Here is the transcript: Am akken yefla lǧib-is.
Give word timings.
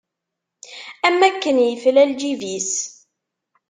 Am 1.07 1.19
akken 1.27 1.57
yefla 1.67 2.03
lǧib-is. 2.11 2.71